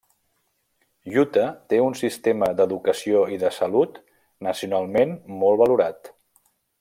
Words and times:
Utah 1.23 1.49
té 1.73 1.81
un 1.89 1.97
sistema 1.99 2.49
d'educació 2.61 3.21
i 3.37 3.39
de 3.45 3.53
salut 3.61 4.03
nacionalment 4.51 5.17
molt 5.43 5.63
valorat. 5.65 6.15